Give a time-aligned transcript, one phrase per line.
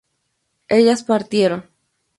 [0.67, 1.67] ellas partieron